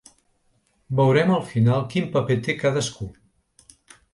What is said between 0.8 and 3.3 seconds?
Veurem al final quin paper té cadascú.